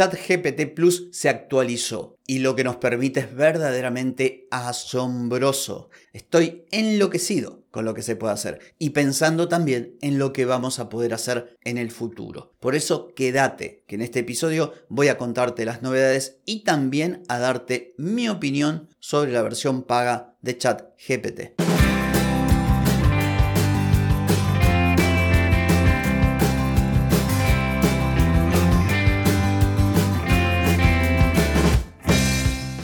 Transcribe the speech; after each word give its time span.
ChatGPT 0.00 0.74
Plus 0.74 1.08
se 1.12 1.28
actualizó 1.28 2.16
y 2.26 2.38
lo 2.38 2.56
que 2.56 2.64
nos 2.64 2.76
permite 2.76 3.20
es 3.20 3.34
verdaderamente 3.34 4.48
asombroso. 4.50 5.90
Estoy 6.14 6.64
enloquecido 6.70 7.64
con 7.70 7.84
lo 7.84 7.92
que 7.92 8.00
se 8.00 8.16
puede 8.16 8.32
hacer 8.32 8.60
y 8.78 8.90
pensando 8.90 9.46
también 9.46 9.98
en 10.00 10.18
lo 10.18 10.32
que 10.32 10.46
vamos 10.46 10.78
a 10.78 10.88
poder 10.88 11.12
hacer 11.12 11.58
en 11.64 11.76
el 11.76 11.90
futuro. 11.90 12.54
Por 12.60 12.76
eso 12.76 13.12
quédate, 13.14 13.84
que 13.86 13.96
en 13.96 14.00
este 14.00 14.20
episodio 14.20 14.72
voy 14.88 15.08
a 15.08 15.18
contarte 15.18 15.66
las 15.66 15.82
novedades 15.82 16.38
y 16.46 16.64
también 16.64 17.22
a 17.28 17.38
darte 17.38 17.92
mi 17.98 18.30
opinión 18.30 18.88
sobre 19.00 19.32
la 19.32 19.42
versión 19.42 19.82
paga 19.82 20.34
de 20.40 20.56
ChatGPT. 20.56 21.59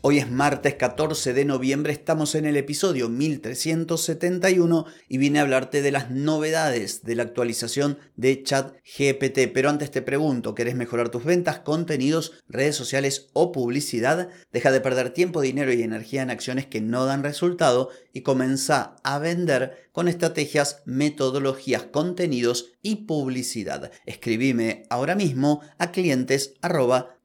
Hoy 0.00 0.18
es 0.18 0.30
martes 0.30 0.76
14 0.76 1.32
de 1.32 1.44
noviembre, 1.44 1.92
estamos 1.92 2.36
en 2.36 2.44
el 2.44 2.56
episodio 2.56 3.08
1371 3.08 4.86
y 5.08 5.18
vine 5.18 5.40
a 5.40 5.42
hablarte 5.42 5.82
de 5.82 5.90
las 5.90 6.12
novedades 6.12 7.02
de 7.02 7.16
la 7.16 7.24
actualización 7.24 7.98
de 8.14 8.40
ChatGPT. 8.44 9.52
Pero 9.52 9.70
antes 9.70 9.90
te 9.90 10.00
pregunto, 10.00 10.54
¿querés 10.54 10.76
mejorar 10.76 11.08
tus 11.08 11.24
ventas, 11.24 11.58
contenidos, 11.58 12.32
redes 12.48 12.76
sociales 12.76 13.30
o 13.32 13.50
publicidad? 13.50 14.28
Deja 14.52 14.70
de 14.70 14.80
perder 14.80 15.10
tiempo, 15.10 15.40
dinero 15.40 15.72
y 15.72 15.82
energía 15.82 16.22
en 16.22 16.30
acciones 16.30 16.66
que 16.66 16.80
no 16.80 17.04
dan 17.04 17.24
resultado 17.24 17.90
y 18.12 18.20
comienza 18.20 18.94
a 19.02 19.18
vender 19.18 19.88
con 19.90 20.06
estrategias, 20.06 20.80
metodologías, 20.84 21.82
contenidos 21.82 22.70
y 22.82 23.06
publicidad. 23.06 23.90
Escribime 24.06 24.84
ahora 24.90 25.16
mismo 25.16 25.60
a 25.78 25.90
clientes 25.90 26.54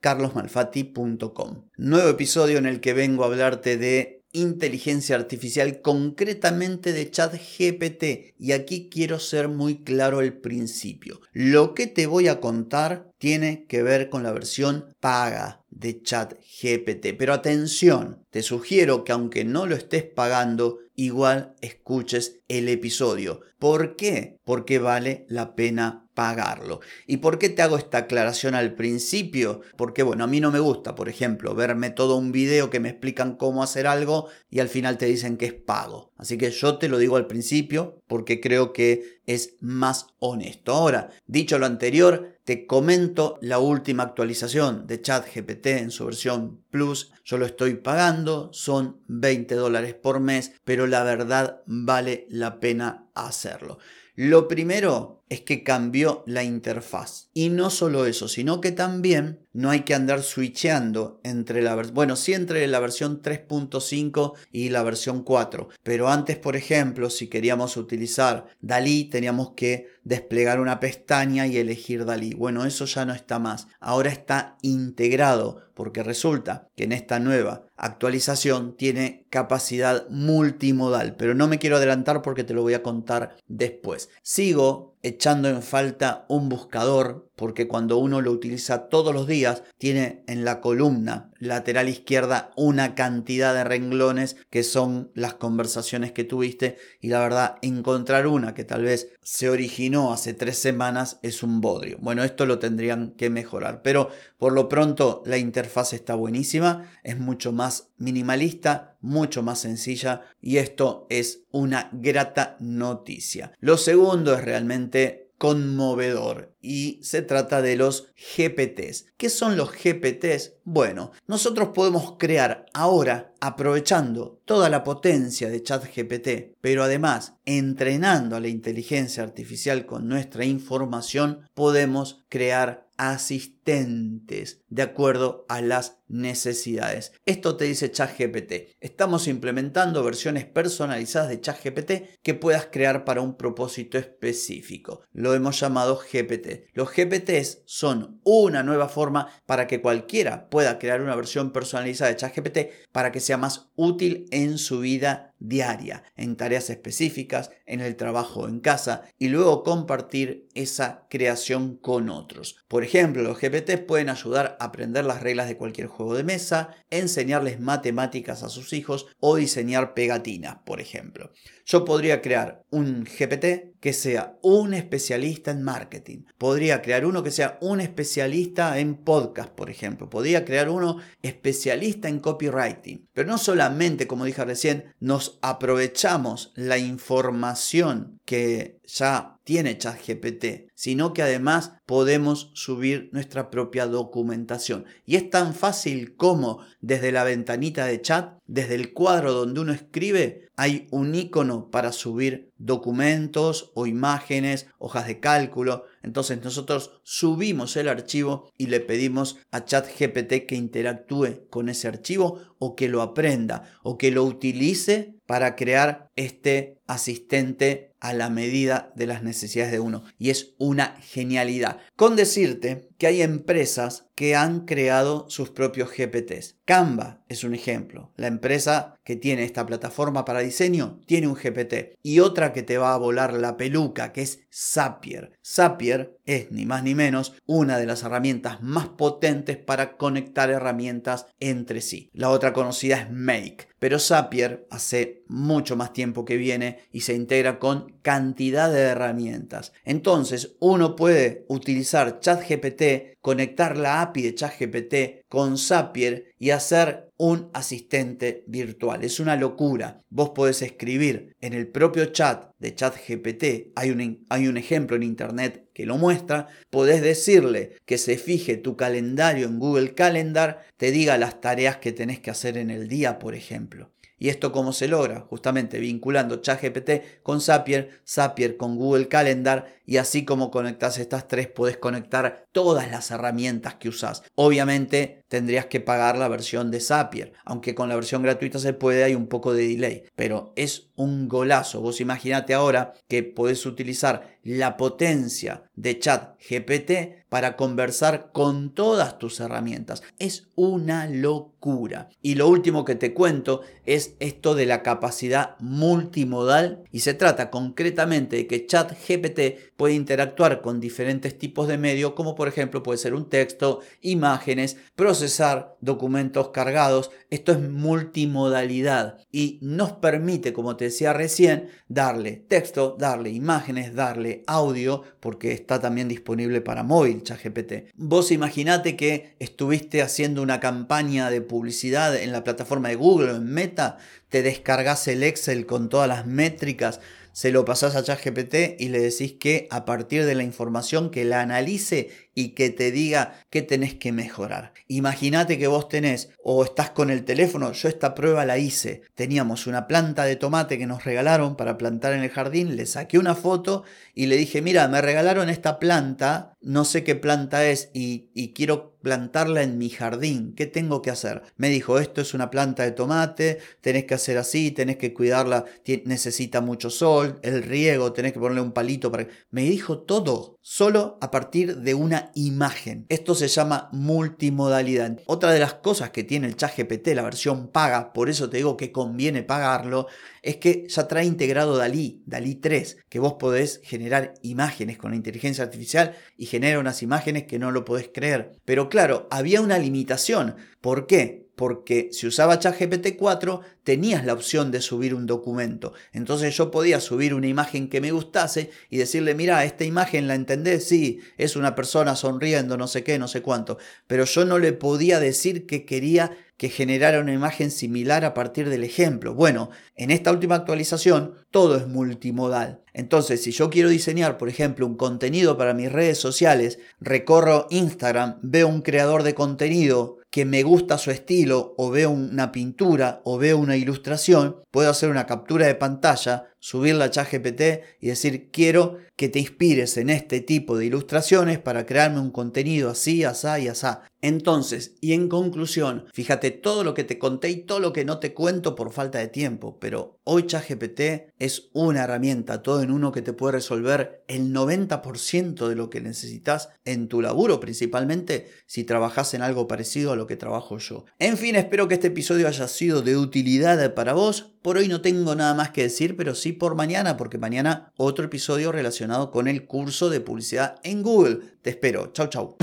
carlosmalfatti.com. 0.03 1.69
Nuevo 1.77 2.09
episodio 2.09 2.57
en 2.57 2.65
el 2.65 2.81
que 2.81 2.91
vengo 2.91 3.23
a 3.23 3.27
hablarte 3.27 3.77
de 3.77 4.21
inteligencia 4.33 5.15
artificial, 5.15 5.79
concretamente 5.81 6.91
de 6.91 7.09
ChatGPT. 7.09 8.35
Y 8.37 8.51
aquí 8.51 8.89
quiero 8.89 9.17
ser 9.19 9.47
muy 9.47 9.83
claro 9.83 10.19
al 10.19 10.33
principio. 10.33 11.21
Lo 11.31 11.73
que 11.73 11.87
te 11.87 12.05
voy 12.05 12.27
a 12.27 12.41
contar 12.41 13.11
tiene 13.17 13.65
que 13.65 13.81
ver 13.81 14.09
con 14.09 14.23
la 14.23 14.33
versión 14.33 14.93
paga 14.99 15.63
de 15.69 16.01
ChatGPT. 16.01 17.15
Pero 17.17 17.31
atención, 17.31 18.25
te 18.29 18.43
sugiero 18.43 19.05
que 19.05 19.13
aunque 19.13 19.45
no 19.45 19.67
lo 19.67 19.75
estés 19.75 20.03
pagando, 20.03 20.79
igual 20.95 21.55
escuches 21.61 22.41
el 22.49 22.67
episodio. 22.67 23.39
¿Por 23.57 23.95
qué? 23.95 24.37
Porque 24.43 24.79
vale 24.79 25.25
la 25.29 25.55
pena 25.55 26.02
pagarlo. 26.14 26.80
¿Y 27.08 27.17
por 27.17 27.39
qué 27.39 27.50
te 27.50 27.61
hago 27.61 27.78
esta 27.78 28.00
aclaración 28.00 28.56
al 28.56 28.75
principio? 28.75 29.61
Porque 29.78 30.03
bueno, 30.03 30.23
a 30.23 30.28
mí 30.28 30.39
no 30.39 30.52
me 30.52 30.59
gusta, 30.59 30.95
por 30.95 31.09
ejemplo, 31.09 31.55
verme 31.55 31.89
todo 31.89 32.16
un 32.16 32.31
video 32.31 32.70
que 32.70 32.80
me 32.80 32.89
explican 32.89 33.36
cómo 33.36 33.64
hacer 33.64 33.88
algo 33.88 34.28
y 34.50 34.59
al 34.59 34.70
final 34.70 34.97
te 34.97 35.05
dicen 35.05 35.38
que 35.38 35.45
es 35.47 35.53
pago. 35.53 36.11
Así 36.17 36.38
que 36.38 36.52
yo 36.52 36.78
te 36.78 36.88
lo 36.88 36.97
digo 36.97 37.16
al 37.16 37.28
principio 37.28 38.02
porque 38.08 38.39
creo 38.39 38.73
que 38.73 39.22
es 39.25 39.55
más 39.59 40.08
honesto. 40.20 40.73
Ahora, 40.73 41.09
dicho 41.28 41.58
lo 41.58 41.66
anterior, 41.66 42.38
te 42.44 42.67
comento 42.67 43.38
la 43.42 43.59
última 43.59 44.04
actualización 44.04 44.86
de 44.86 45.02
ChatGPT 45.02 45.67
en 45.67 45.92
su 45.92 46.05
versión 46.05 46.61
Plus. 46.70 47.14
Yo 47.23 47.37
lo 47.37 47.45
estoy 47.45 47.76
pagando, 47.76 48.49
son 48.54 49.02
20 49.08 49.55
dólares 49.55 49.93
por 49.93 50.20
mes, 50.20 50.52
pero 50.64 50.87
la 50.87 51.04
verdad 51.04 51.61
vale 51.66 52.27
la 52.30 52.60
pena 52.60 53.08
hacerlo. 53.14 53.80
Lo 54.16 54.48
primero 54.48 55.23
es 55.33 55.42
que 55.42 55.64
cambió 55.64 56.23
la 56.27 56.44
interfaz. 56.44 57.30
Y 57.33 57.49
no 57.49 57.70
solo 57.70 58.05
eso, 58.05 58.27
sino 58.27 58.61
que 58.61 58.71
también 58.71 59.39
no 59.52 59.71
hay 59.71 59.82
que 59.82 59.95
andar 59.95 60.21
switcheando 60.21 61.20
entre 61.23 61.61
la 61.61 61.76
versión, 61.76 61.95
bueno, 61.95 62.16
sí 62.16 62.33
entre 62.33 62.67
la 62.67 62.80
versión 62.80 63.21
3.5 63.21 64.33
y 64.52 64.70
la 64.70 64.83
versión 64.83 65.23
4, 65.23 65.70
pero 65.82 66.10
antes, 66.10 66.38
por 66.38 66.55
ejemplo, 66.55 67.10
si 67.10 67.27
queríamos 67.27 67.77
utilizar 67.77 68.45
Dalí, 68.61 69.05
teníamos 69.05 69.52
que 69.55 69.92
desplegar 70.03 70.59
una 70.59 70.80
pestaña 70.80 71.47
y 71.47 71.58
elegir 71.58 72.05
Dalí. 72.05 72.33
Bueno, 72.33 72.65
eso 72.65 72.86
ya 72.86 73.05
no 73.05 73.14
está 73.14 73.39
más. 73.39 73.67
Ahora 73.80 74.09
está 74.09 74.58
integrado 74.61 75.61
porque 75.73 76.03
resulta 76.03 76.69
que 76.75 76.83
en 76.83 76.91
esta 76.91 77.19
nueva 77.19 77.65
actualización 77.75 78.75
tiene 78.77 79.25
capacidad 79.30 80.08
multimodal, 80.09 81.15
pero 81.15 81.33
no 81.33 81.47
me 81.47 81.59
quiero 81.59 81.77
adelantar 81.77 82.21
porque 82.21 82.43
te 82.43 82.53
lo 82.53 82.61
voy 82.61 82.75
a 82.75 82.83
contar 82.83 83.36
después. 83.47 84.09
Sigo 84.21 84.93
echando 85.02 85.49
en 85.49 85.61
falta 85.61 86.25
un 86.30 86.47
buscador, 86.47 87.30
porque 87.36 87.67
cuando 87.67 87.97
uno 87.97 88.21
lo 88.21 88.31
utiliza 88.31 88.87
todos 88.87 89.13
los 89.13 89.27
días, 89.27 89.63
tiene 89.77 90.23
en 90.27 90.45
la 90.45 90.61
columna 90.61 91.31
lateral 91.39 91.89
izquierda 91.89 92.52
una 92.55 92.95
cantidad 92.95 93.53
de 93.53 93.65
renglones 93.65 94.37
que 94.49 94.63
son 94.63 95.11
las 95.13 95.33
conversaciones 95.33 96.13
que 96.13 96.23
tuviste 96.23 96.77
y 97.02 97.09
la 97.09 97.19
verdad 97.19 97.58
encontrar 97.61 98.27
una 98.27 98.53
que 98.53 98.63
tal 98.63 98.83
vez 98.83 99.09
se 99.21 99.49
originó 99.49 99.92
hace 100.11 100.33
tres 100.33 100.58
semanas 100.58 101.20
es 101.21 101.43
un 101.43 101.61
bodrio. 101.61 101.98
Bueno, 102.02 102.23
esto 102.23 102.45
lo 102.45 102.59
tendrían 102.59 103.11
que 103.11 103.30
mejorar, 103.30 103.81
pero 103.81 104.09
por 104.37 104.54
lo 104.54 104.67
pronto 104.67 105.23
la 105.26 105.37
interfaz 105.37 105.93
está 105.93 106.15
buenísima, 106.15 106.92
es 107.04 107.20
mucho 107.20 107.52
más 107.52 107.89
minimalista, 107.98 108.98
mucho 109.02 109.43
más 109.43 109.59
sencilla 109.59 110.21
y 110.42 110.58
esto 110.58 111.05
es 111.09 111.43
una 111.52 111.89
grata 111.93 112.58
noticia. 112.59 113.54
Lo 113.59 113.77
segundo 113.77 114.33
es 114.33 114.43
realmente 114.43 115.23
conmovedor 115.43 116.55
y 116.61 117.02
se 117.04 117.21
trata 117.21 117.61
de 117.61 117.76
los 117.76 118.14
GPTs. 118.15 119.08
¿Qué 119.17 119.30
son 119.30 119.58
los 119.58 119.73
GPTs? 119.73 120.54
Bueno, 120.64 121.11
nosotros 121.27 121.71
podemos 121.76 122.15
crear 122.17 122.65
ahora, 122.73 123.33
aprovechando 123.42 124.39
toda 124.45 124.70
la 124.70 124.86
potencia 124.86 125.49
de 125.49 125.61
ChatGPT, 125.61 126.55
pero 126.61 126.81
además 126.81 127.33
entrenando 127.43 128.38
a 128.38 128.39
la 128.39 128.48
inteligencia 128.48 129.21
artificial 129.21 129.86
con 129.86 130.07
nuestra 130.07 130.45
información, 130.45 131.42
podemos 131.54 132.24
crear 132.30 132.88
asistentes 133.12 134.62
de 134.69 134.81
acuerdo 134.81 135.45
a 135.50 135.62
las 135.62 136.00
necesidades. 136.07 137.12
Esto 137.25 137.57
te 137.57 137.65
dice 137.65 137.91
ChatGPT. 137.91 138.75
Estamos 138.80 139.27
implementando 139.27 140.03
versiones 140.03 140.45
personalizadas 140.45 141.30
de 141.30 141.42
ChatGPT 141.42 141.92
que 142.21 142.33
puedas 142.33 142.68
crear 142.71 143.03
para 143.03 143.21
un 143.21 143.36
propósito 143.36 143.97
específico. 143.97 145.01
Lo 145.12 145.33
hemos 145.33 145.59
llamado 145.59 145.97
GPT. 145.97 146.69
Los 146.74 146.92
GPTs 146.92 147.63
son 147.65 148.21
una 148.24 148.63
nueva 148.63 148.88
forma 148.89 149.27
para 149.45 149.68
que 149.68 149.81
cualquiera 149.81 150.50
pueda 150.50 150.80
crear 150.80 151.01
una 151.01 151.15
versión 151.15 151.51
personalizada 151.51 152.12
de 152.12 152.18
ChatGPT 152.18 152.57
para 152.92 153.12
que 153.12 153.19
sea 153.19 153.38
más 153.38 153.71
útil 153.75 154.27
en 154.31 154.57
su 154.57 154.80
vida 154.80 155.32
diaria, 155.44 156.04
en 156.15 156.38
tareas 156.38 156.69
específicas, 156.69 157.51
en 157.65 157.81
el 157.81 157.95
trabajo 157.98 158.48
en 158.48 158.62
casa 158.62 159.04
y 159.19 159.27
luego 159.27 159.63
compartir 159.63 160.48
esa 160.54 161.06
creación 161.09 161.75
con 161.77 162.09
otros. 162.09 162.63
Por 162.68 162.83
ejemplo, 162.83 163.21
los 163.21 163.39
GPTs 163.39 163.81
pueden 163.81 164.09
ayudar 164.09 164.57
a 164.59 164.65
aprender 164.65 165.04
las 165.04 165.21
reglas 165.21 165.50
de 165.50 165.57
cualquier 165.57 165.88
juego 165.88 166.15
de 166.15 166.24
mesa, 166.24 166.75
enseñarles 166.89 167.59
matemáticas 167.59 168.42
a 168.42 168.50
sus 168.50 168.71
hijos 168.71 169.07
o 169.19 169.36
diseñar 169.36 169.94
pegatinas, 169.94 170.59
por 170.65 170.80
ejemplo. 170.80 171.31
Yo 171.65 171.83
podría 171.83 172.22
crear 172.22 172.63
un 172.69 173.04
GPT 173.04 173.73
que 173.83 173.91
sea 173.91 174.39
un 174.41 174.74
especialista 174.74 175.51
en 175.51 175.62
marketing. 175.62 176.19
Podría 176.38 176.81
crear 176.81 177.06
uno 177.06 177.21
que 177.21 177.31
sea 177.31 177.57
un 177.59 177.81
especialista 177.81 178.80
en 178.80 178.95
podcast, 178.95 179.50
por 179.50 179.69
ejemplo. 179.69 180.09
Podría 180.09 180.45
crear 180.45 180.69
uno 180.69 181.00
especialista 181.21 182.07
en 182.07 182.21
copywriting. 182.21 183.09
Pero 183.12 183.27
no 183.27 183.38
solamente, 183.38 184.07
como 184.07 184.24
dije 184.24 184.45
recién, 184.45 184.85
nos 185.01 185.38
aprovechamos 185.41 186.53
la 186.56 186.77
información 186.77 188.21
que 188.24 188.80
ya 188.85 189.39
tiene 189.44 189.77
ChatGPT, 189.77 190.69
sino 190.74 191.13
que 191.13 191.21
además 191.21 191.74
podemos 191.85 192.51
subir 192.53 193.09
nuestra 193.12 193.50
propia 193.50 193.88
documentación. 193.88 194.85
Y 195.06 195.15
es 195.15 195.30
tan 195.30 195.53
fácil 195.53 196.15
como 196.15 196.59
desde 196.81 197.12
la 197.12 197.24
ventanita 197.24 197.85
de 197.85 198.01
chat, 198.01 198.38
desde 198.45 198.75
el 198.75 198.94
cuadro 198.94 199.33
donde 199.33 199.62
uno 199.62 199.74
escribe, 199.74 200.50
hay 200.56 200.88
un 200.91 201.15
icono 201.15 201.71
para 201.71 201.91
subir 201.91 202.51
documentos 202.57 203.71
o 203.74 203.88
imágenes, 203.88 204.68
hojas 204.77 205.07
de 205.07 205.19
cálculo. 205.19 205.85
Entonces 206.03 206.44
nosotros 206.44 207.00
subimos 207.03 207.75
el 207.75 207.89
archivo 207.89 208.51
y 208.57 208.68
le 208.68 208.80
pedimos 208.80 209.38
a 209.51 209.65
ChatGPT 209.65 210.45
que 210.47 210.56
interactúe 210.56 211.47
con 211.50 211.69
ese 211.69 211.88
archivo 211.88 212.39
o 212.59 212.75
que 212.75 212.88
lo 212.88 213.01
aprenda 213.01 213.63
o 213.81 213.97
que 213.97 214.12
lo 214.12 214.24
utilice 214.24 215.15
para 215.25 215.56
crear 215.56 216.12
este 216.15 216.81
asistente 216.85 217.93
a 218.04 218.12
la 218.12 218.30
medida 218.30 218.92
de 218.98 219.08
las 219.08 219.24
necesidades 219.24 219.72
de 219.72 219.80
uno. 219.80 220.04
Y 220.18 220.30
es 220.30 220.56
una 220.58 220.98
genialidad. 221.02 221.78
Con 221.96 222.18
decirte 222.18 222.90
que 222.98 223.08
hay 223.08 223.22
empresas 223.22 224.10
que 224.14 224.36
han 224.36 224.66
creado 224.66 225.26
sus 225.30 225.52
propios 225.52 225.90
GPTs. 225.90 226.58
Canva 226.66 227.23
es 227.33 227.44
un 227.44 227.53
ejemplo. 227.53 228.12
La 228.15 228.27
empresa 228.27 228.95
que 229.03 229.15
tiene 229.15 229.44
esta 229.44 229.65
plataforma 229.65 230.25
para 230.25 230.39
diseño 230.39 231.00
tiene 231.06 231.27
un 231.27 231.35
GPT. 231.35 231.97
Y 232.01 232.19
otra 232.19 232.53
que 232.53 232.63
te 232.63 232.77
va 232.77 232.94
a 232.94 232.97
volar 232.97 233.33
la 233.33 233.57
peluca, 233.57 234.12
que 234.12 234.21
es 234.21 234.39
Zapier. 234.53 235.33
Zapier 235.45 236.18
es 236.25 236.51
ni 236.51 236.65
más 236.65 236.83
ni 236.83 236.95
menos 236.95 237.33
una 237.45 237.77
de 237.77 237.85
las 237.85 238.03
herramientas 238.03 238.62
más 238.62 238.88
potentes 238.89 239.57
para 239.57 239.97
conectar 239.97 240.50
herramientas 240.50 241.27
entre 241.39 241.81
sí. 241.81 242.09
La 242.13 242.30
otra 242.30 242.53
conocida 242.53 242.97
es 242.97 243.12
Make. 243.12 243.68
Pero 243.80 244.00
Zapier 244.00 244.65
hace 244.69 245.24
mucho 245.27 245.75
más 245.75 245.91
tiempo 245.91 246.24
que 246.24 246.38
viene 246.38 246.80
y 246.91 247.01
se 247.01 247.15
integra 247.15 247.59
con 247.59 247.97
cantidad 248.01 248.71
de 248.71 248.80
herramientas. 248.80 249.74
Entonces 249.83 250.56
uno 250.59 250.95
puede 250.95 251.45
utilizar 251.50 252.21
ChatGPT, 252.21 253.18
conectar 253.19 253.75
la 253.75 254.01
API 254.01 254.21
de 254.21 254.35
ChatGPT 254.35 254.95
con 255.27 255.57
Zapier 255.57 256.33
y 256.38 256.51
hacer 256.51 257.09
un 257.24 257.50
asistente 257.54 258.44
virtual. 258.48 259.06
Es 259.06 259.22
una 259.22 259.38
locura. 259.38 260.04
Vos 260.10 260.31
podés 260.31 260.62
escribir 260.62 261.34
en 261.40 261.54
el 261.54 261.70
propio 261.70 262.08
chat 262.08 262.52
de 262.60 262.75
ChatGPT, 262.75 263.72
hay 263.75 263.92
un, 263.92 264.25
hay 264.28 264.48
un 264.50 264.58
ejemplo 264.58 264.98
en 264.98 265.04
internet 265.04 265.70
que 265.74 265.86
lo 265.86 265.98
muestra, 265.98 266.50
podés 266.70 267.02
decirle 267.02 267.78
que 267.86 267.98
se 267.98 268.18
fije 268.18 268.58
tu 268.58 268.75
calendario 268.75 269.48
en 269.48 269.58
Google 269.58 269.94
Calendar, 269.94 270.66
te 270.75 270.92
diga 270.92 271.18
las 271.18 271.40
tareas 271.40 271.78
que 271.78 271.94
tenés 271.94 272.20
que 272.20 272.30
hacer 272.30 272.58
en 272.58 272.70
el 272.70 272.90
día, 272.90 273.20
por 273.20 273.36
ejemplo. 273.36 273.94
¿Y 274.19 274.28
esto 274.28 274.52
cómo 274.52 274.74
se 274.74 274.90
logra? 274.90 275.22
Justamente 275.22 275.80
vinculando 275.80 276.42
ChatGPT 276.42 277.24
con 277.24 277.40
Zapier, 277.40 278.02
Zapier 278.06 278.58
con 278.58 278.76
Google 278.76 279.08
Calendar 279.08 279.74
y 279.85 279.97
así 279.97 280.25
como 280.25 280.51
conectas 280.51 280.97
estas 280.97 281.27
tres 281.27 281.47
puedes 281.47 281.77
conectar 281.77 282.45
todas 282.51 282.89
las 282.89 283.12
herramientas 283.12 283.75
que 283.75 283.89
usas. 283.89 284.24
Obviamente 284.35 285.24
tendrías 285.27 285.65
que 285.65 285.80
pagar 285.80 286.18
la 286.18 286.27
versión 286.27 286.71
de 286.71 286.80
Zapier, 286.80 287.33
aunque 287.45 287.75
con 287.75 287.89
la 287.89 287.95
versión 287.95 288.24
gratuita 288.24 288.59
se 288.59 288.74
puede, 288.74 289.03
hay 289.03 289.15
un 289.15 289.27
poco 289.27 289.53
de 289.53 289.68
delay, 289.68 290.03
pero 290.15 290.53
es 290.56 290.89
un 290.95 291.27
golazo. 291.27 291.81
Vos 291.81 292.01
imaginate 292.01 292.53
ahora 292.53 292.94
que 293.07 293.24
podés 293.24 293.65
utilizar 293.65 294.38
la 294.44 294.77
potencia 294.77 295.63
de 295.75 296.00
chat 296.00 296.38
GPT 296.39 297.24
para 297.30 297.56
conversar 297.56 298.31
con 298.31 298.75
todas 298.75 299.18
tus 299.18 299.39
herramientas. 299.39 300.03
Es 300.19 300.50
una 300.56 301.07
locura. 301.07 302.09
Y 302.21 302.35
lo 302.35 302.47
último 302.47 302.85
que 302.85 302.95
te 302.95 303.13
cuento 303.13 303.62
es 303.85 304.15
esto 304.19 304.53
de 304.53 304.65
la 304.65 304.83
capacidad 304.83 305.56
multimodal 305.59 306.83
y 306.91 307.00
se 307.00 307.13
trata 307.13 307.50
concretamente 307.50 308.35
de 308.35 308.47
que 308.47 308.68
chat 308.68 308.91
GPT 308.91 309.73
puede 309.75 309.94
interactuar 309.96 310.62
con 310.62 310.80
diferentes 310.80 311.38
tipos 311.38 311.68
de 311.68 311.78
medios 311.78 312.14
como 312.14 312.36
por 312.36 312.48
ejemplo 312.48 312.84
puede 312.84 312.98
ser 312.98 313.14
un 313.14 313.30
texto, 313.30 313.81
imágenes, 314.02 314.78
procesar 314.96 315.75
documentos 315.81 316.50
cargados. 316.50 317.12
Esto 317.30 317.52
es 317.52 317.60
multimodalidad 317.60 319.18
y 319.31 319.60
nos 319.62 319.94
permite, 319.94 320.54
como 320.54 320.75
te 320.75 320.86
decía 320.86 321.14
recién, 321.14 321.70
darle 321.88 322.34
texto, 322.48 322.96
darle 322.98 323.31
imágenes, 323.31 323.96
darle 323.96 324.44
audio, 324.48 325.04
porque 325.20 325.52
está 325.52 325.80
también 325.80 326.08
disponible 326.08 326.62
para 326.62 326.84
móvil 326.84 327.24
ChatGPT. 327.24 327.94
Vos 327.96 328.31
imaginate 328.31 328.96
que 328.96 329.36
estuviste 329.40 330.02
haciendo 330.02 330.42
una 330.42 330.60
campaña 330.60 331.30
de 331.30 331.42
publicidad 331.42 332.16
en 332.16 332.31
la 332.31 332.44
plataforma 332.44 332.90
de 332.90 332.96
Google 332.96 333.31
o 333.31 333.36
en 333.36 333.46
Meta, 333.46 333.98
te 334.30 334.42
descargas 334.42 335.08
el 335.08 335.24
Excel 335.24 335.66
con 335.66 335.90
todas 335.90 336.08
las 336.08 336.26
métricas 336.26 337.00
se 337.33 337.51
lo 337.51 337.65
pasás 337.65 337.95
a 337.95 338.03
ChatGPT 338.03 338.80
y 338.80 338.89
le 338.89 339.00
decís 339.00 339.33
que 339.33 339.68
a 339.71 339.85
partir 339.85 340.25
de 340.25 340.35
la 340.35 340.44
información 340.44 341.09
que 341.09 341.25
la 341.25 341.41
analice 341.41 342.09
y 342.35 342.50
que 342.50 342.69
te 342.69 342.91
diga 342.91 343.39
qué 343.50 343.62
tenés 343.62 343.95
que 343.95 344.12
mejorar. 344.12 344.74
Imagínate 344.88 345.57
que 345.57 345.68
vos 345.68 345.89
tenés 345.89 346.30
o 346.44 346.63
estás 346.63 346.91
con 346.91 347.09
el 347.09 347.25
teléfono, 347.25 347.71
yo 347.71 347.89
esta 347.89 348.15
prueba 348.15 348.45
la 348.45 348.57
hice. 348.57 349.01
Teníamos 349.15 349.68
una 349.68 349.88
planta 349.88 350.25
de 350.25 350.35
tomate 350.35 350.77
que 350.77 350.88
nos 350.88 351.03
regalaron 351.03 351.56
para 351.56 351.77
plantar 351.77 352.13
en 352.13 352.21
el 352.21 352.30
jardín, 352.30 352.75
le 352.75 352.85
saqué 352.85 353.18
una 353.18 353.35
foto 353.35 353.83
y 354.13 354.27
le 354.27 354.38
dije, 354.38 354.62
mira, 354.62 354.88
me 354.88 355.01
regalaron 355.01 355.50
esta 355.50 355.80
planta, 355.80 356.56
no 356.62 356.85
sé 356.85 357.03
qué 357.03 357.15
planta 357.15 357.65
es 357.65 357.89
y, 357.94 358.30
y 358.33 358.53
quiero 358.53 358.94
plantarla 359.03 359.63
en 359.63 359.77
mi 359.77 359.89
jardín, 359.89 360.53
¿qué 360.56 360.65
tengo 360.65 361.01
que 361.01 361.12
hacer? 361.12 361.44
Me 361.57 361.69
dijo, 361.69 362.00
esto 362.00 362.21
es 362.21 362.33
una 362.33 362.50
planta 362.50 362.83
de 362.83 362.91
tomate, 362.91 363.59
tenés 363.81 364.06
que 364.06 364.13
hacer 364.13 364.38
así, 364.38 364.71
tenés 364.71 364.95
que 364.95 365.13
cuidarla, 365.13 365.65
necesita 366.06 366.62
mucho 366.62 366.89
sol, 366.89 367.23
el 367.42 367.64
riego, 367.64 368.14
tenés 368.14 368.34
que 368.34 368.40
ponerle 368.40 368.62
un 368.62 368.72
palito 368.72 369.12
para... 369.12 369.28
Me 369.50 369.64
dijo 369.64 370.00
todo, 370.00 370.58
solo 370.62 371.18
a 371.22 371.31
partir 371.31 371.78
de 371.78 371.94
una 371.94 372.31
imagen. 372.36 373.06
Esto 373.10 373.36
se 373.36 373.48
llama 373.48 373.90
multimodalidad. 373.92 375.20
Otra 375.25 375.52
de 375.52 375.60
las 375.60 375.75
cosas 375.75 376.12
que 376.12 376.24
tiene 376.24 376.48
el 376.48 376.56
chat 376.56 376.78
GPT, 376.78 377.10
la 377.10 377.24
versión 377.24 377.70
paga, 377.70 378.14
por 378.14 378.30
eso 378.30 378.50
te 378.50 378.58
digo 378.58 378.78
que 378.78 378.92
conviene 378.92 379.44
pagarlo, 379.44 380.08
es 380.42 380.58
que 380.58 380.88
ya 380.88 381.08
trae 381.08 381.25
integrado 381.25 381.78
Dalí, 381.78 382.24
Dalí 382.25 382.56
3, 382.56 383.06
que 383.10 383.20
vos 383.20 383.34
podés 383.40 383.81
generar 383.84 384.34
imágenes 384.42 384.98
con 384.98 385.12
la 385.12 385.18
inteligencia 385.18 385.64
artificial 385.64 386.16
y 386.38 386.46
genera 386.46 386.80
unas 386.80 387.02
imágenes 387.04 387.44
que 387.44 387.60
no 387.60 387.72
lo 387.72 387.86
podés 387.86 388.10
creer. 388.14 388.52
Pero 388.66 388.90
claro, 388.90 389.28
había 389.31 389.62
una 389.62 389.78
limitación. 389.78 390.56
¿Por 390.81 391.08
qué? 391.08 391.44
Porque 391.56 392.10
si 392.12 392.28
usaba 392.28 392.60
ChatGPT 392.60 393.16
4 393.18 393.62
tenías 393.84 394.26
la 394.26 394.34
opción 394.34 394.72
de 394.72 394.82
subir 394.82 395.14
un 395.14 395.26
documento. 395.26 395.94
Entonces 396.12 396.56
yo 396.58 396.72
podía 396.72 397.00
subir 397.00 397.34
una 397.34 397.48
imagen 397.48 397.90
que 397.90 398.02
me 398.02 398.12
gustase 398.12 398.72
y 398.90 398.98
decirle, 398.98 399.36
mira, 399.36 399.64
esta 399.66 399.84
imagen 399.84 400.28
la 400.28 400.36
entendés, 400.36 400.88
sí, 400.88 401.20
es 401.38 401.56
una 401.56 401.76
persona 401.76 402.16
sonriendo, 402.16 402.78
no 402.78 402.88
sé 402.88 403.04
qué, 403.04 403.20
no 403.20 403.28
sé 403.28 403.42
cuánto. 403.42 403.78
Pero 404.08 404.26
yo 404.26 404.46
no 404.46 404.58
le 404.58 404.74
podía 404.74 405.20
decir 405.20 405.66
que 405.68 405.86
quería 405.86 406.32
que 406.58 406.70
generara 406.70 407.20
una 407.20 407.34
imagen 407.34 407.72
similar 407.72 408.24
a 408.24 408.34
partir 408.34 408.70
del 408.70 408.84
ejemplo. 408.84 409.34
Bueno, 409.34 409.70
en 409.96 410.12
esta 410.12 410.32
última 410.32 410.56
actualización 410.56 411.34
todo 411.52 411.76
es 411.76 411.88
multimodal. 411.88 412.82
Entonces, 412.94 413.44
si 413.44 413.52
yo 413.52 413.70
quiero 413.70 413.90
diseñar, 413.90 414.38
por 414.38 414.50
ejemplo, 414.50 414.86
un 414.86 414.96
contenido 414.96 415.58
para 415.58 415.74
mis 415.74 415.92
redes 415.92 416.20
sociales, 416.20 416.80
recorro 417.02 417.68
Instagram, 417.70 418.38
veo 418.44 418.68
un 418.68 418.82
creador 418.82 419.24
de 419.24 419.34
contenido 419.34 420.20
que 420.33 420.45
me 420.45 420.63
gusta 420.63 420.97
su 420.97 421.12
estilo 421.12 421.75
o 421.77 421.91
veo 421.91 422.09
una 422.09 422.51
pintura 422.51 423.21
o 423.24 423.38
veo 423.38 423.56
una 423.59 423.77
ilustración, 423.77 424.63
puedo 424.71 424.89
hacer 424.89 425.12
una 425.12 425.27
captura 425.27 425.68
de 425.68 425.75
pantalla, 425.75 426.53
subirla 426.63 427.06
a 427.06 427.10
ChatGPT 427.10 427.62
y 427.99 428.07
decir 428.07 428.49
quiero 428.49 428.97
que 429.18 429.28
te 429.28 429.40
inspires 429.40 429.97
en 429.97 430.09
este 430.09 430.40
tipo 430.40 430.78
de 430.78 430.85
ilustraciones 430.85 431.59
para 431.59 431.85
crearme 431.85 432.21
un 432.21 432.31
contenido 432.31 432.90
así, 432.90 433.26
asá 433.26 433.59
y 433.59 433.68
asá. 433.68 434.04
Entonces, 434.21 434.95
y 435.02 435.11
en 435.11 435.28
conclusión, 435.28 436.06
fíjate 436.14 436.52
todo 436.52 436.85
lo 436.85 436.94
que 436.94 437.04
te 437.04 437.19
conté 437.19 437.49
y 437.49 437.66
todo 437.66 437.81
lo 437.81 437.92
que 437.92 438.06
no 438.06 438.19
te 438.19 438.33
cuento 438.33 438.76
por 438.76 438.94
falta 438.94 439.19
de 439.19 439.28
tiempo, 439.28 439.78
pero 439.78 440.21
hoy 440.23 440.47
ChatGPT 440.47 441.33
es 441.38 441.69
una 441.73 442.06
herramienta 442.06 442.61
todo 442.61 442.81
en 442.81 442.92
uno 442.92 443.11
que 443.11 443.21
te 443.21 443.33
puede 443.33 443.56
resolver 443.56 444.23
el 444.30 444.54
90% 444.54 445.68
de 445.68 445.76
lo 445.76 445.90
que 445.90 445.99
necesitas 445.99 446.69
en 446.85 447.09
tu 447.09 447.21
laburo, 447.21 447.59
principalmente 447.59 448.47
si 448.68 448.85
trabajas 448.85 449.33
en 449.33 449.42
algo 449.42 449.68
parecido 449.68 450.14
a 450.14 450.16
lo 450.16 450.28
que 450.28 450.38
trabajo 450.38 450.78
yo. 450.78 451.04
En 451.19 451.38
fin, 451.38 451.57
espero 451.57 451.90
que 451.90 451.95
este 451.95 452.07
episodio 452.07 452.47
haya 452.47 452.69
sido 452.69 453.02
de 453.02 453.18
utilidad 453.18 453.94
para 453.94 454.14
vos. 454.14 454.53
Por 454.64 454.78
hoy 454.78 454.88
no 454.88 455.02
tengo 455.02 455.36
nada 455.36 455.54
más 455.54 455.72
que 455.72 455.82
decir, 455.84 456.16
pero 456.16 456.34
sí 456.36 456.54
por 456.54 456.74
mañana, 456.74 457.18
porque 457.18 457.38
mañana 457.38 457.92
otro 457.98 458.24
episodio 458.24 458.72
relacionado 458.72 459.30
con 459.30 459.50
el 459.50 459.66
curso 459.66 460.10
de 460.10 460.22
publicidad 460.22 460.80
en 460.84 461.04
Google. 461.04 461.40
Te 461.62 461.72
espero. 461.72 462.14
Chau, 462.14 462.28
chau. 462.28 462.56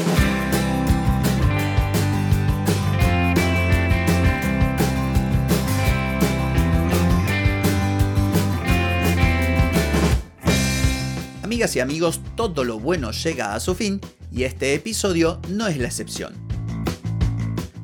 Amigas 11.43 11.77
y 11.77 11.81
amigos, 11.81 12.23
todo 12.35 12.65
lo 12.65 12.81
bueno 12.81 13.11
llega 13.11 13.55
a 13.55 13.61
su 13.61 13.75
fin 13.75 14.01
y 14.33 14.45
este 14.45 14.73
episodio 14.73 15.39
no 15.51 15.67
es 15.67 15.77
la 15.77 15.89
excepción. 15.89 16.33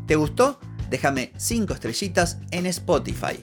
¿Te 0.07 0.17
gustó? 0.17 0.59
Déjame 0.89 1.33
5 1.37 1.75
estrellitas 1.75 2.39
en 2.51 2.65
Spotify. 2.65 3.43